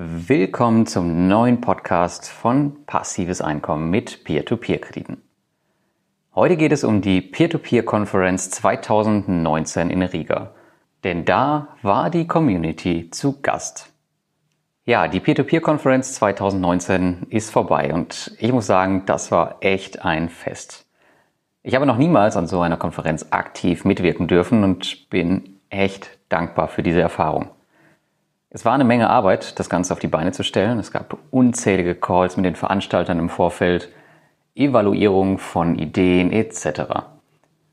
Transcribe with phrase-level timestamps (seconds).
[0.00, 5.20] Willkommen zum neuen Podcast von Passives Einkommen mit Peer-to-Peer-Krediten.
[6.36, 10.54] Heute geht es um die Peer-to-Peer-Konferenz 2019 in Riga.
[11.02, 13.92] Denn da war die Community zu Gast.
[14.84, 20.86] Ja, die Peer-to-Peer-Konferenz 2019 ist vorbei und ich muss sagen, das war echt ein Fest.
[21.64, 26.68] Ich habe noch niemals an so einer Konferenz aktiv mitwirken dürfen und bin echt dankbar
[26.68, 27.50] für diese Erfahrung.
[28.50, 30.78] Es war eine Menge Arbeit, das Ganze auf die Beine zu stellen.
[30.78, 33.90] Es gab unzählige Calls mit den Veranstaltern im Vorfeld,
[34.54, 36.80] Evaluierung von Ideen etc.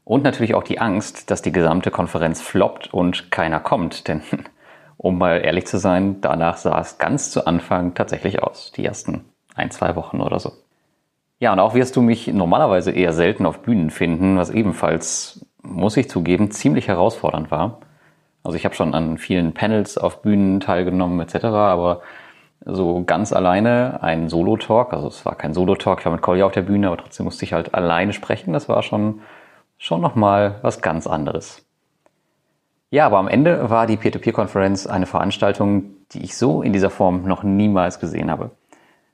[0.04, 4.10] Und natürlich auch die Angst, dass die gesamte Konferenz floppt und keiner kommt.
[4.10, 4.22] Denn,
[4.98, 8.74] um mal ehrlich zu sein, danach sah es ganz zu Anfang tatsächlich aus.
[8.74, 9.24] Die ersten
[9.56, 10.52] ein, zwei Wochen oder so.
[11.40, 15.96] Ja, und auch wirst du mich normalerweise eher selten auf Bühnen finden, was ebenfalls, muss
[15.96, 17.80] ich zugeben, ziemlich herausfordernd war.
[18.46, 22.02] Also ich habe schon an vielen Panels auf Bühnen teilgenommen etc., aber
[22.64, 26.52] so ganz alleine ein Solo-Talk, also es war kein Solo-Talk, ich war mit Collier auf
[26.52, 29.22] der Bühne, aber trotzdem musste ich halt alleine sprechen, das war schon,
[29.80, 31.66] schon nochmal was ganz anderes.
[32.92, 37.24] Ja, aber am Ende war die Peer-to-Peer-Konferenz eine Veranstaltung, die ich so in dieser Form
[37.24, 38.52] noch niemals gesehen habe.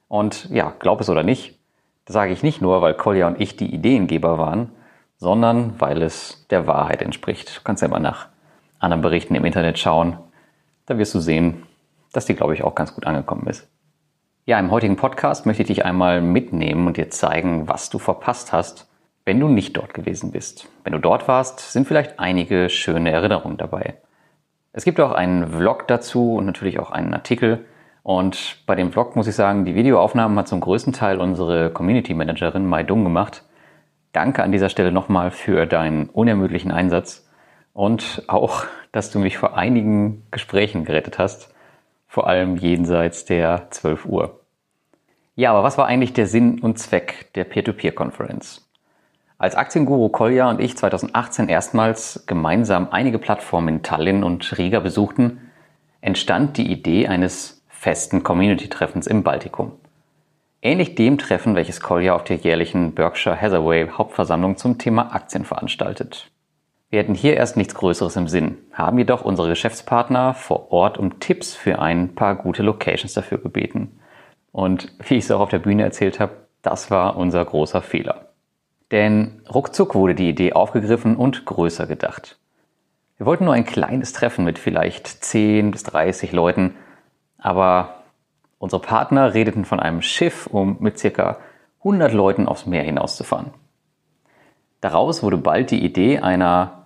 [0.09, 1.58] Und ja, glaub es oder nicht,
[2.03, 4.72] das sage ich nicht nur, weil Collier und ich die Ideengeber waren,
[5.16, 7.58] sondern weil es der Wahrheit entspricht.
[7.58, 8.30] Du kannst ja mal nach
[8.81, 10.17] anderen Berichten im Internet schauen.
[10.85, 11.63] Da wirst du sehen,
[12.11, 13.69] dass die, glaube ich, auch ganz gut angekommen ist.
[14.45, 18.52] Ja, im heutigen Podcast möchte ich dich einmal mitnehmen und dir zeigen, was du verpasst
[18.52, 18.89] hast,
[19.23, 20.67] wenn du nicht dort gewesen bist.
[20.83, 23.95] Wenn du dort warst, sind vielleicht einige schöne Erinnerungen dabei.
[24.73, 27.65] Es gibt auch einen Vlog dazu und natürlich auch einen Artikel.
[28.03, 32.15] Und bei dem Vlog muss ich sagen, die Videoaufnahmen hat zum größten Teil unsere Community
[32.15, 33.43] Managerin Mai Dung gemacht.
[34.11, 37.29] Danke an dieser Stelle nochmal für deinen unermüdlichen Einsatz
[37.73, 41.53] und auch, dass du mich vor einigen Gesprächen gerettet hast,
[42.08, 44.41] vor allem jenseits der 12 Uhr.
[45.36, 48.67] Ja, aber was war eigentlich der Sinn und Zweck der Peer-to-Peer-Konferenz?
[49.38, 55.49] Als Aktienguru Kolja und ich 2018 erstmals gemeinsam einige Plattformen in Tallinn und Riga besuchten,
[56.02, 59.71] entstand die Idee eines festen Community-Treffens im Baltikum.
[60.61, 66.30] Ähnlich dem Treffen, welches Kolja auf der jährlichen Berkshire Hathaway Hauptversammlung zum Thema Aktien veranstaltet.
[66.91, 71.21] Wir hätten hier erst nichts Größeres im Sinn, haben jedoch unsere Geschäftspartner vor Ort um
[71.21, 73.97] Tipps für ein paar gute Locations dafür gebeten.
[74.52, 78.33] Und wie ich es auch auf der Bühne erzählt habe, das war unser großer Fehler.
[78.91, 82.37] Denn ruckzuck wurde die Idee aufgegriffen und größer gedacht.
[83.15, 86.75] Wir wollten nur ein kleines Treffen mit vielleicht 10 bis 30 Leuten,
[87.37, 88.03] aber
[88.59, 91.37] unsere Partner redeten von einem Schiff, um mit circa
[91.79, 93.52] 100 Leuten aufs Meer hinauszufahren.
[94.81, 96.80] Daraus wurde bald die Idee einer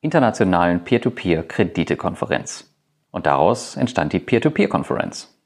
[0.00, 2.72] internationalen Peer-to-Peer-Kredite-Konferenz.
[3.10, 5.36] Und daraus entstand die Peer-to-Peer-Konferenz.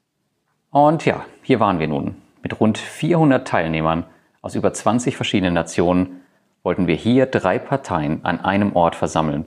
[0.69, 2.15] Und ja, hier waren wir nun.
[2.41, 4.05] Mit rund 400 Teilnehmern
[4.41, 6.21] aus über 20 verschiedenen Nationen
[6.61, 9.45] wollten wir hier drei Parteien an einem Ort versammeln.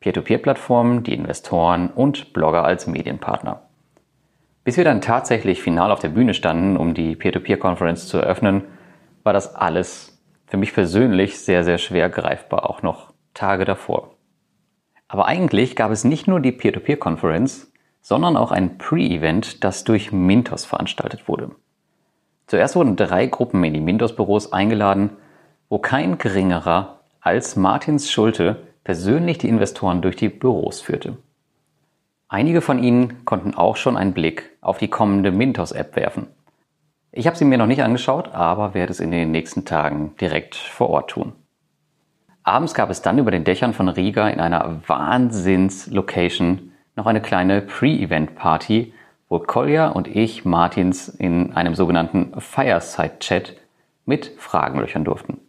[0.00, 3.62] Peer-to-Peer-Plattformen, die Investoren und Blogger als Medienpartner.
[4.64, 8.64] Bis wir dann tatsächlich final auf der Bühne standen, um die Peer-to-Peer-Konferenz zu eröffnen,
[9.22, 14.17] war das alles für mich persönlich sehr, sehr schwer greifbar, auch noch Tage davor.
[15.08, 20.64] Aber eigentlich gab es nicht nur die Peer-to-Peer-Konferenz, sondern auch ein Pre-Event, das durch Mintos
[20.64, 21.50] veranstaltet wurde.
[22.46, 25.10] Zuerst wurden drei Gruppen in die Mintos-Büros eingeladen,
[25.68, 31.18] wo kein geringerer als Martins Schulte persönlich die Investoren durch die Büros führte.
[32.28, 36.28] Einige von ihnen konnten auch schon einen Blick auf die kommende Mintos-App werfen.
[37.12, 40.54] Ich habe sie mir noch nicht angeschaut, aber werde es in den nächsten Tagen direkt
[40.54, 41.32] vor Ort tun.
[42.48, 47.60] Abends gab es dann über den Dächern von Riga in einer Wahnsinns-Location noch eine kleine
[47.60, 48.94] Pre-Event-Party,
[49.28, 53.54] wo Kolja und ich Martins in einem sogenannten Fireside-Chat
[54.06, 55.42] mit Fragen löchern durften.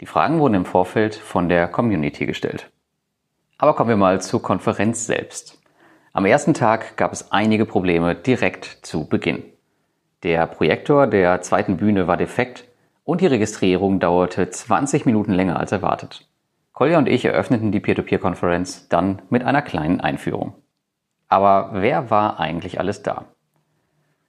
[0.00, 2.68] Die Fragen wurden im Vorfeld von der Community gestellt.
[3.56, 5.62] Aber kommen wir mal zur Konferenz selbst.
[6.12, 9.44] Am ersten Tag gab es einige Probleme direkt zu Beginn.
[10.24, 12.64] Der Projektor der zweiten Bühne war defekt
[13.04, 16.26] und die Registrierung dauerte 20 Minuten länger als erwartet.
[16.72, 20.54] Kolja und ich eröffneten die Peer-to-Peer-Konferenz dann mit einer kleinen Einführung.
[21.28, 23.26] Aber wer war eigentlich alles da?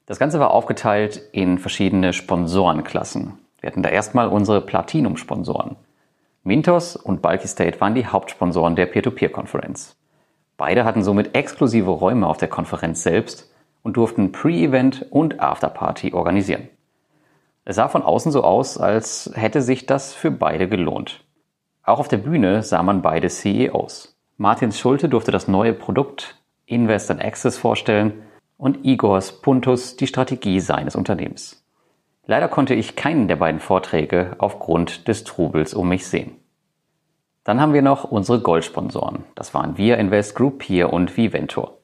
[0.06, 3.39] Das Ganze war aufgeteilt in verschiedene Sponsorenklassen.
[3.60, 5.78] Wir hatten da erstmal unsere Platinum-Sponsoren.
[6.44, 9.98] Mintos und Bulky State waren die Hauptsponsoren der Peer-to-Peer-Konferenz.
[10.57, 13.51] Beide hatten somit exklusive Räume auf der Konferenz selbst
[13.81, 16.69] und durften Pre-Event und Afterparty organisieren.
[17.68, 21.24] Es sah von außen so aus, als hätte sich das für beide gelohnt.
[21.84, 24.16] Auch auf der Bühne sah man beide CEOs.
[24.38, 28.22] Martin Schulte durfte das neue Produkt Invest and Access vorstellen
[28.58, 31.66] und Igors Puntus die Strategie seines Unternehmens.
[32.28, 36.38] Leider konnte ich keinen der beiden Vorträge aufgrund des Trubels um mich sehen.
[37.44, 39.24] Dann haben wir noch unsere Goldsponsoren.
[39.36, 41.78] Das waren Wir Invest Group Peer und Viventor.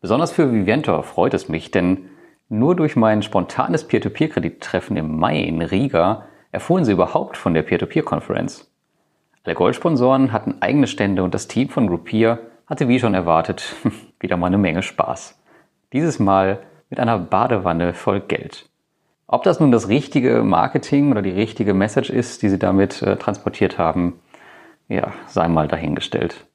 [0.00, 2.10] Besonders für Viventor freut es mich, denn
[2.48, 8.70] nur durch mein spontanes Peer-to-Peer-Kredittreffen im Mai in Riga erfuhren sie überhaupt von der Peer-to-Peer-Konferenz.
[9.44, 13.74] Alle Goldsponsoren hatten eigene Stände und das Team von Groupier hatte wie schon erwartet
[14.20, 15.40] wieder mal eine Menge Spaß.
[15.92, 16.60] Dieses Mal
[16.90, 18.68] mit einer Badewanne voll Geld.
[19.26, 23.16] Ob das nun das richtige Marketing oder die richtige Message ist, die sie damit äh,
[23.16, 24.20] transportiert haben,
[24.88, 26.46] ja, sei mal dahingestellt.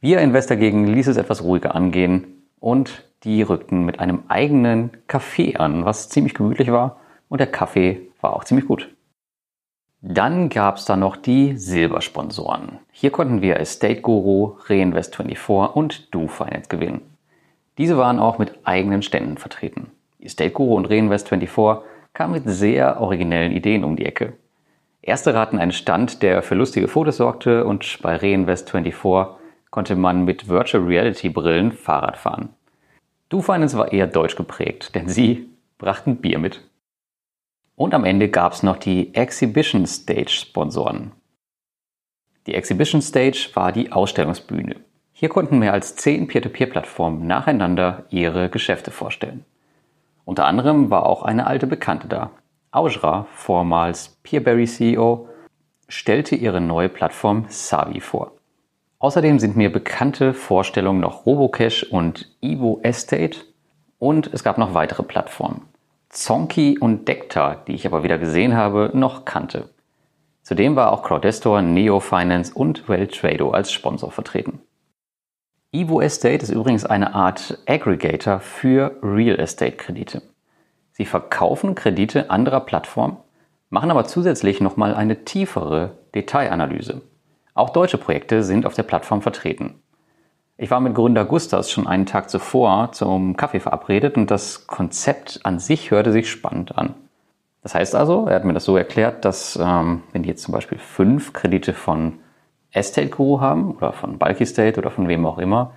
[0.00, 5.56] Wir Invest dagegen ließ es etwas ruhiger angehen und die rückten mit einem eigenen Kaffee
[5.56, 8.88] an, was ziemlich gemütlich war und der Kaffee war auch ziemlich gut.
[10.00, 12.78] Dann gab es da noch die Silbersponsoren.
[12.90, 17.02] Hier konnten wir Estate Guru, Reinvest24 und Do Finance gewinnen.
[17.78, 19.90] Diese waren auch mit eigenen Ständen vertreten.
[20.20, 21.82] Estate Guru und Reinvest24
[22.14, 24.34] kamen mit sehr originellen Ideen um die Ecke.
[25.02, 29.26] Erste hatten einen Stand, der für lustige Fotos sorgte und bei Reinvest24
[29.72, 32.50] konnte man mit Virtual Reality Brillen Fahrrad fahren.
[33.30, 35.48] Do Finance war eher deutsch geprägt, denn sie
[35.78, 36.60] brachten Bier mit.
[37.74, 41.12] Und am Ende gab es noch die Exhibition Stage Sponsoren.
[42.46, 44.76] Die Exhibition Stage war die Ausstellungsbühne.
[45.12, 49.46] Hier konnten mehr als zehn Peer-to-Peer-Plattformen nacheinander ihre Geschäfte vorstellen.
[50.26, 52.30] Unter anderem war auch eine alte Bekannte da.
[52.72, 55.28] Aujra, vormals Peerberry CEO,
[55.88, 58.32] stellte ihre neue Plattform Savi vor.
[59.02, 63.38] Außerdem sind mir bekannte Vorstellungen noch Robocash und Evo Estate
[63.98, 65.62] und es gab noch weitere Plattformen.
[66.08, 69.70] Zonky und Dekta, die ich aber wieder gesehen habe, noch kannte.
[70.44, 74.60] Zudem war auch Crowdestor, Neo Finance und Welltrado als Sponsor vertreten.
[75.72, 80.22] Evo Estate ist übrigens eine Art Aggregator für Real Estate Kredite.
[80.92, 83.16] Sie verkaufen Kredite anderer Plattformen,
[83.68, 87.02] machen aber zusätzlich nochmal eine tiefere Detailanalyse.
[87.54, 89.82] Auch deutsche Projekte sind auf der Plattform vertreten.
[90.56, 95.40] Ich war mit Gründer Gustas schon einen Tag zuvor zum Kaffee verabredet und das Konzept
[95.44, 96.94] an sich hörte sich spannend an.
[97.62, 100.52] Das heißt also, er hat mir das so erklärt, dass ähm, wenn die jetzt zum
[100.52, 102.18] Beispiel fünf Kredite von
[102.72, 105.72] Estate Guru haben oder von Bulky State oder von wem auch immer,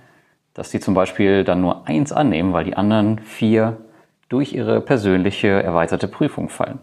[0.54, 3.76] dass die zum Beispiel dann nur eins annehmen, weil die anderen vier
[4.28, 6.80] durch ihre persönliche erweiterte Prüfung fallen.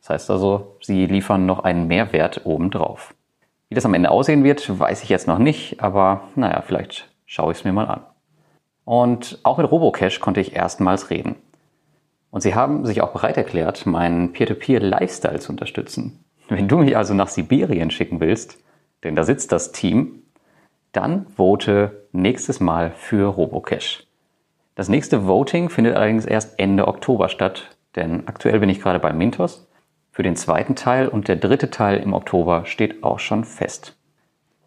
[0.00, 3.14] Das heißt also, sie liefern noch einen Mehrwert obendrauf.
[3.74, 7.50] Wie das am Ende aussehen wird, weiß ich jetzt noch nicht, aber naja, vielleicht schaue
[7.50, 8.04] ich es mir mal an.
[8.84, 11.34] Und auch mit Robocash konnte ich erstmals reden.
[12.30, 16.24] Und sie haben sich auch bereit erklärt, meinen Peer-to-Peer-Lifestyle zu unterstützen.
[16.48, 18.58] Wenn du mich also nach Sibirien schicken willst,
[19.02, 20.22] denn da sitzt das Team,
[20.92, 24.06] dann vote nächstes Mal für Robocash.
[24.76, 29.12] Das nächste Voting findet allerdings erst Ende Oktober statt, denn aktuell bin ich gerade bei
[29.12, 29.66] Mintos
[30.14, 33.96] für den zweiten Teil und der dritte Teil im Oktober steht auch schon fest.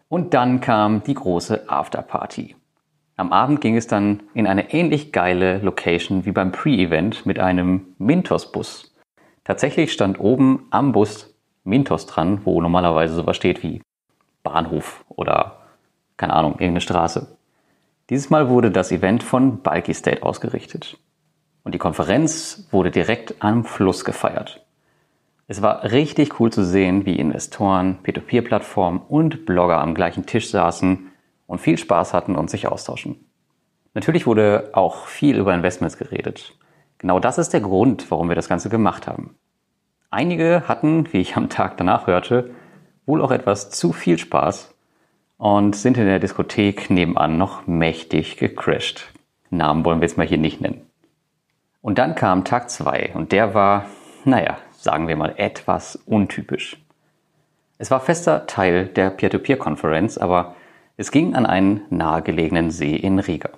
[0.10, 2.58] Und dann kam die große Afterparty.
[3.16, 7.96] Am Abend ging es dann in eine ähnlich geile Location wie beim Pre-Event mit einem
[7.98, 8.94] Mintos-Bus.
[9.46, 11.34] Tatsächlich stand oben am Bus
[11.64, 13.82] Mintos dran, wo normalerweise sowas steht wie
[14.44, 15.62] Bahnhof oder
[16.18, 17.38] keine Ahnung, irgendeine Straße.
[18.10, 20.98] Dieses Mal wurde das Event von Bulky State ausgerichtet.
[21.64, 24.67] Und die Konferenz wurde direkt am Fluss gefeiert.
[25.50, 31.10] Es war richtig cool zu sehen, wie Investoren, Peer-to-Peer-Plattformen und Blogger am gleichen Tisch saßen
[31.48, 33.16] und viel Spaß hatten und sich austauschen.
[33.94, 36.58] Natürlich wurde auch viel über Investments geredet.
[36.98, 39.36] Genau das ist der Grund, warum wir das Ganze gemacht haben.
[40.10, 42.52] Einige hatten, wie ich am Tag danach hörte,
[43.06, 44.76] wohl auch etwas zu viel Spaß
[45.38, 49.14] und sind in der Diskothek nebenan noch mächtig gecrashed.
[49.50, 50.82] Namen wollen wir jetzt mal hier nicht nennen.
[51.82, 53.86] Und dann kam Tag 2 und der war,
[54.26, 56.78] naja, sagen wir mal etwas untypisch.
[57.78, 60.56] Es war fester Teil der Peer-to-Peer-Konferenz, aber
[60.96, 63.50] es ging an einen nahegelegenen See in Riga.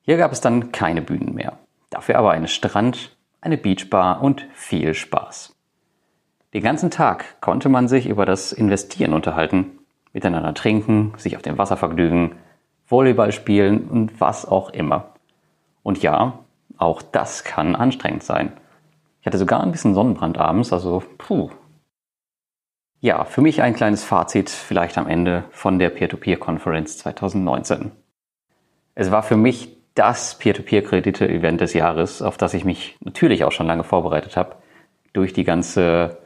[0.00, 1.58] Hier gab es dann keine Bühnen mehr,
[1.90, 5.54] dafür aber einen Strand, eine Beachbar und viel Spaß.
[6.54, 9.80] Den ganzen Tag konnte man sich über das Investieren unterhalten,
[10.14, 12.36] miteinander trinken, sich auf dem Wasser vergnügen,
[12.86, 15.10] Volleyball spielen und was auch immer.
[15.82, 16.38] Und ja,
[16.78, 18.52] auch das kann anstrengend sein.
[19.28, 21.50] Hatte sogar ein bisschen Sonnenbrand abends, also puh.
[23.00, 27.90] Ja, für mich ein kleines Fazit vielleicht am Ende von der Peer-to-Peer-Konferenz 2019.
[28.94, 33.66] Es war für mich das Peer-to-Peer-Kredite-Event des Jahres, auf das ich mich natürlich auch schon
[33.66, 34.56] lange vorbereitet habe,
[35.12, 36.16] durch die ganze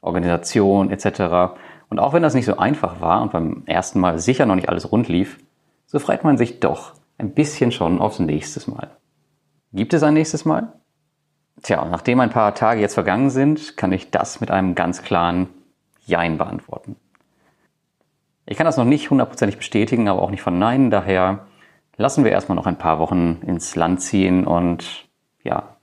[0.00, 1.54] Organisation etc.
[1.90, 4.68] Und auch wenn das nicht so einfach war und beim ersten Mal sicher noch nicht
[4.68, 5.38] alles rund lief,
[5.86, 8.96] so freut man sich doch ein bisschen schon aufs nächste Mal.
[9.72, 10.72] Gibt es ein nächstes Mal?
[11.62, 15.48] Tja, nachdem ein paar Tage jetzt vergangen sind, kann ich das mit einem ganz klaren
[16.06, 16.96] Jein beantworten.
[18.46, 20.90] Ich kann das noch nicht hundertprozentig bestätigen, aber auch nicht verneinen.
[20.90, 21.46] Daher
[21.96, 25.06] lassen wir erstmal noch ein paar Wochen ins Land ziehen und
[25.42, 25.76] ja,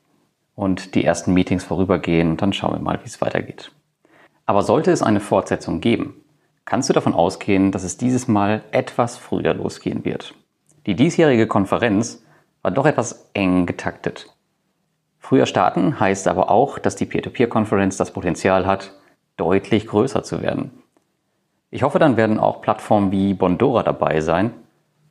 [0.56, 3.72] und die ersten Meetings vorübergehen und dann schauen wir mal, wie es weitergeht.
[4.46, 6.24] Aber sollte es eine Fortsetzung geben,
[6.64, 10.34] kannst du davon ausgehen, dass es dieses Mal etwas früher losgehen wird.
[10.86, 12.24] Die diesjährige Konferenz
[12.62, 14.35] war doch etwas eng getaktet.
[15.28, 18.92] Früher starten heißt aber auch, dass die Peer-to-Peer-Konferenz das Potenzial hat,
[19.38, 20.70] deutlich größer zu werden.
[21.72, 24.52] Ich hoffe, dann werden auch Plattformen wie Bondora dabei sein.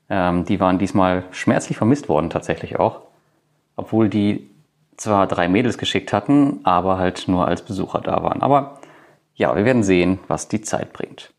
[0.08, 3.00] Ähm, die waren diesmal schmerzlich vermisst worden tatsächlich auch,
[3.74, 4.48] obwohl die
[4.96, 8.40] zwar drei Mädels geschickt hatten, aber halt nur als Besucher da waren.
[8.40, 8.78] Aber
[9.34, 11.32] ja, wir werden sehen, was die Zeit bringt.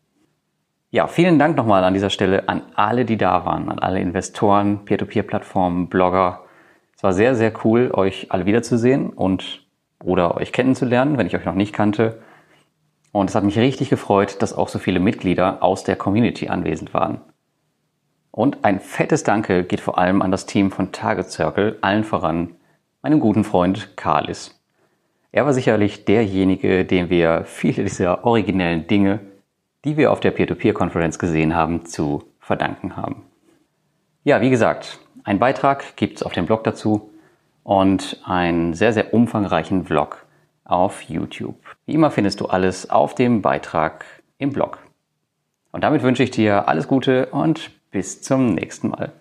[0.90, 4.84] Ja, vielen Dank nochmal an dieser Stelle an alle, die da waren, an alle Investoren,
[4.84, 6.42] Peer-to-Peer-Plattformen, Blogger.
[6.96, 9.66] Es war sehr, sehr cool, euch alle wiederzusehen und
[10.02, 12.22] oder euch kennenzulernen, wenn ich euch noch nicht kannte.
[13.12, 16.94] Und es hat mich richtig gefreut, dass auch so viele Mitglieder aus der Community anwesend
[16.94, 17.20] waren.
[18.30, 22.56] Und ein fettes Danke geht vor allem an das Team von Target Circle, allen voran
[23.02, 24.60] meinem guten Freund Carlis.
[25.32, 29.20] Er war sicherlich derjenige, dem wir viele dieser originellen Dinge,
[29.84, 33.22] die wir auf der Peer-to-Peer-Konferenz gesehen haben, zu verdanken haben.
[34.24, 37.10] Ja, wie gesagt, ein Beitrag gibt es auf dem Blog dazu
[37.64, 40.24] und einen sehr, sehr umfangreichen Vlog
[40.64, 41.58] auf YouTube.
[41.84, 44.04] Wie immer findest du alles auf dem Beitrag
[44.38, 44.78] im Blog.
[45.72, 49.12] Und damit wünsche ich dir alles Gute und bis zum nächsten Mal.